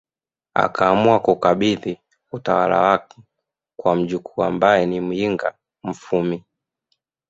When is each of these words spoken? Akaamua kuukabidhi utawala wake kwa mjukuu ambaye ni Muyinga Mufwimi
Akaamua 0.53 1.19
kuukabidhi 1.19 1.99
utawala 2.31 2.81
wake 2.81 3.17
kwa 3.77 3.95
mjukuu 3.95 4.43
ambaye 4.43 4.85
ni 4.85 5.01
Muyinga 5.01 5.53
Mufwimi 5.83 6.43